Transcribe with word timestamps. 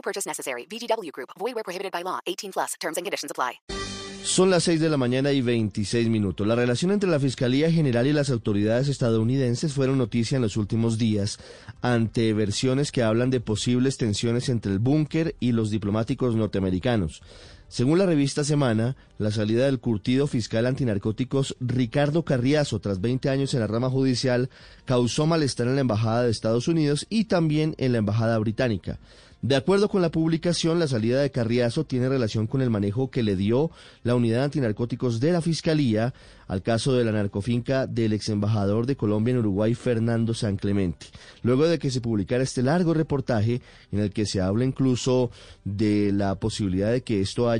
No 0.00 0.02
purchase 0.02 0.26
necessary. 0.26 0.66
VGW 0.66 1.12
Group. 1.12 1.30
Void 1.38 1.54
where 1.54 1.64
prohibited 1.64 1.92
by 1.92 2.02
law. 2.02 2.20
18 2.26 2.52
plus. 2.52 2.74
Terms 2.80 2.96
and 2.96 3.04
conditions 3.04 3.30
apply. 3.30 3.60
Son 4.22 4.50
las 4.50 4.64
6 4.64 4.80
de 4.80 4.90
la 4.90 4.98
mañana 4.98 5.32
y 5.32 5.40
26 5.40 6.08
minutos. 6.10 6.46
La 6.46 6.54
relación 6.54 6.90
entre 6.90 7.08
la 7.08 7.18
Fiscalía 7.18 7.70
General 7.70 8.06
y 8.06 8.12
las 8.12 8.28
autoridades 8.28 8.88
estadounidenses 8.88 9.72
fueron 9.72 9.96
noticia 9.96 10.36
en 10.36 10.42
los 10.42 10.58
últimos 10.58 10.98
días 10.98 11.38
ante 11.80 12.32
versiones 12.34 12.92
que 12.92 13.02
hablan 13.02 13.30
de 13.30 13.40
posibles 13.40 13.96
tensiones 13.96 14.50
entre 14.50 14.72
el 14.72 14.78
búnker 14.78 15.36
y 15.40 15.52
los 15.52 15.70
diplomáticos 15.70 16.36
norteamericanos. 16.36 17.22
Según 17.70 18.00
la 18.00 18.06
revista 18.06 18.42
Semana, 18.42 18.96
la 19.16 19.30
salida 19.30 19.66
del 19.66 19.78
curtido 19.78 20.26
fiscal 20.26 20.66
antinarcóticos 20.66 21.56
Ricardo 21.60 22.24
Carriazo 22.24 22.80
tras 22.80 23.00
20 23.00 23.30
años 23.30 23.54
en 23.54 23.60
la 23.60 23.68
rama 23.68 23.88
judicial 23.88 24.50
causó 24.86 25.24
malestar 25.24 25.68
en 25.68 25.76
la 25.76 25.82
Embajada 25.82 26.24
de 26.24 26.32
Estados 26.32 26.66
Unidos 26.66 27.06
y 27.08 27.26
también 27.26 27.76
en 27.78 27.92
la 27.92 27.98
Embajada 27.98 28.36
británica. 28.38 28.98
De 29.42 29.56
acuerdo 29.56 29.88
con 29.88 30.02
la 30.02 30.10
publicación, 30.10 30.78
la 30.78 30.86
salida 30.86 31.22
de 31.22 31.30
Carriazo 31.30 31.84
tiene 31.84 32.10
relación 32.10 32.46
con 32.46 32.60
el 32.60 32.68
manejo 32.68 33.10
que 33.10 33.22
le 33.22 33.36
dio 33.36 33.70
la 34.02 34.14
unidad 34.14 34.44
antinarcóticos 34.44 35.18
de 35.18 35.32
la 35.32 35.40
Fiscalía 35.40 36.12
al 36.46 36.62
caso 36.62 36.92
de 36.92 37.04
la 37.04 37.12
narcofinca 37.12 37.86
del 37.86 38.12
ex 38.12 38.28
embajador 38.28 38.84
de 38.84 38.96
Colombia 38.96 39.32
en 39.32 39.38
Uruguay, 39.38 39.72
Fernando 39.74 40.34
San 40.34 40.56
Clemente. 40.56 41.06
Luego 41.42 41.66
de 41.66 41.78
que 41.78 41.92
se 41.92 42.02
publicara 42.02 42.42
este 42.42 42.62
largo 42.62 42.92
reportaje 42.92 43.62
en 43.92 44.00
el 44.00 44.10
que 44.12 44.26
se 44.26 44.40
habla 44.40 44.64
incluso 44.64 45.30
de 45.64 46.12
la 46.12 46.34
posibilidad 46.34 46.90
de 46.90 47.02
que 47.02 47.20
esto 47.20 47.48
haya 47.48 47.59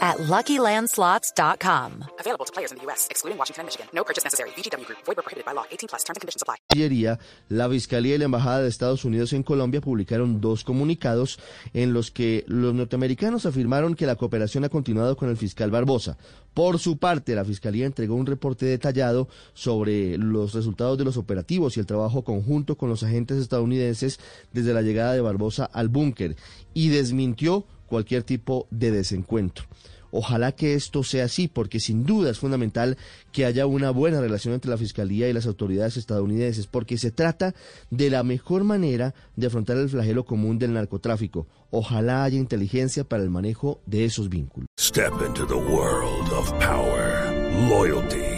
at 0.00 0.18
LuckyLandSlots.com. 0.18 2.04
Available 2.20 2.44
to 2.44 2.52
players 2.52 2.70
in 2.70 2.78
the 2.78 2.84
U.S., 2.84 3.08
excluding 3.10 3.36
Washington 3.36 3.62
and 3.62 3.66
Michigan. 3.66 3.86
No 3.92 4.04
purchase 4.04 4.22
necessary. 4.22 4.50
VGW 4.50 4.86
Group. 4.86 4.98
Void 5.04 5.16
prohibited 5.16 5.44
by 5.44 5.52
law. 5.52 5.64
18 5.70 5.88
plus. 5.88 6.04
Terms 6.04 6.16
and 6.16 6.20
conditions 6.22 6.42
apply. 6.42 6.56
La 7.48 7.68
Fiscalía 7.68 8.14
y 8.14 8.18
la 8.18 8.26
Embajada 8.26 8.62
de 8.62 8.68
Estados 8.68 9.04
Unidos 9.04 9.32
en 9.32 9.42
Colombia 9.42 9.80
publicaron 9.80 10.40
dos 10.40 10.64
comunicados 10.64 11.38
en 11.72 11.92
los 11.92 12.10
que 12.10 12.44
los 12.46 12.74
norteamericanos 12.74 13.46
afirmaron 13.46 13.94
que 13.94 14.06
la 14.06 14.16
cooperación 14.16 14.64
ha 14.64 14.68
continuado 14.68 15.16
con 15.16 15.28
el 15.28 15.36
fiscal 15.36 15.70
Barbosa. 15.70 16.18
Por 16.54 16.78
su 16.78 16.98
parte, 16.98 17.34
la 17.34 17.44
Fiscalía 17.44 17.86
entregó 17.86 18.14
un 18.14 18.26
reporte 18.26 18.66
detallado 18.66 19.28
sobre 19.54 20.18
los 20.18 20.54
resultados 20.54 20.98
de 20.98 21.04
los 21.04 21.16
operativos 21.16 21.76
y 21.76 21.80
el 21.80 21.86
trabajo 21.86 22.22
conjunto 22.22 22.76
con 22.76 22.88
los 22.88 23.02
agentes 23.02 23.38
estadounidenses 23.38 24.18
desde 24.52 24.74
la 24.74 24.82
llegada 24.82 25.12
de 25.12 25.20
Barbosa 25.20 25.64
al 25.64 25.88
búnker 25.88 26.36
y 26.74 26.88
desmintió 26.88 27.64
cualquier 27.88 28.22
tipo 28.22 28.68
de 28.70 28.92
desencuentro. 28.92 29.64
Ojalá 30.10 30.52
que 30.52 30.74
esto 30.74 31.02
sea 31.02 31.24
así, 31.24 31.48
porque 31.48 31.80
sin 31.80 32.04
duda 32.04 32.30
es 32.30 32.38
fundamental 32.38 32.96
que 33.32 33.44
haya 33.44 33.66
una 33.66 33.90
buena 33.90 34.20
relación 34.20 34.54
entre 34.54 34.70
la 34.70 34.78
Fiscalía 34.78 35.28
y 35.28 35.32
las 35.32 35.46
autoridades 35.46 35.96
estadounidenses, 35.96 36.66
porque 36.66 36.96
se 36.96 37.10
trata 37.10 37.54
de 37.90 38.10
la 38.10 38.22
mejor 38.22 38.64
manera 38.64 39.14
de 39.36 39.46
afrontar 39.46 39.76
el 39.76 39.88
flagelo 39.88 40.24
común 40.24 40.58
del 40.58 40.72
narcotráfico. 40.72 41.46
Ojalá 41.70 42.24
haya 42.24 42.38
inteligencia 42.38 43.04
para 43.04 43.22
el 43.22 43.30
manejo 43.30 43.80
de 43.84 44.06
esos 44.06 44.28
vínculos. 44.28 44.68
Step 44.80 45.12
into 45.26 45.46
the 45.46 45.54
world 45.54 46.32
of 46.32 46.50
power, 46.58 47.30
loyalty, 47.68 48.37